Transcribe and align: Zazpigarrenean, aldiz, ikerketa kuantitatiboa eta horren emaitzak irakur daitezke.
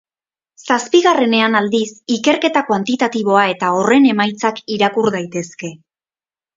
Zazpigarrenean, 0.67 1.57
aldiz, 1.59 1.91
ikerketa 2.17 2.65
kuantitatiboa 2.71 3.47
eta 3.55 3.73
horren 3.79 4.11
emaitzak 4.17 4.67
irakur 4.81 5.15
daitezke. 5.21 5.75